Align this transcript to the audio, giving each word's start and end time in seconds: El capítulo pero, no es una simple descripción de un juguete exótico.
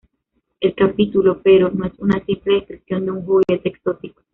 El 0.59 0.73
capítulo 0.73 1.43
pero, 1.43 1.69
no 1.69 1.85
es 1.85 1.93
una 1.99 2.25
simple 2.25 2.55
descripción 2.55 3.05
de 3.05 3.11
un 3.11 3.23
juguete 3.23 3.69
exótico. 3.69 4.23